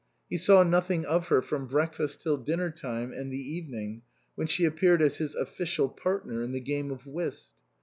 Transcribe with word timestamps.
He 0.31 0.37
saw 0.39 0.63
nothing 0.63 1.05
of 1.05 1.27
her 1.27 1.43
from 1.43 1.67
break 1.67 1.93
fast 1.93 2.23
till 2.23 2.35
dinner 2.37 2.71
time 2.71 3.11
and 3.11 3.31
the 3.31 3.37
evening, 3.37 4.01
when 4.33 4.47
she 4.47 4.65
appeared 4.65 4.99
as 5.03 5.17
his 5.17 5.35
official 5.35 5.89
partner 5.89 6.41
in 6.41 6.53
the 6.53 6.59
game 6.59 6.89
of 6.89 7.05
whist. 7.05 7.51